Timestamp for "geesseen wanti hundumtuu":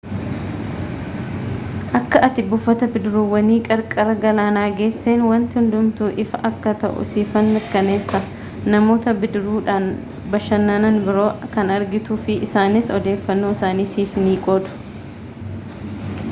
4.79-6.09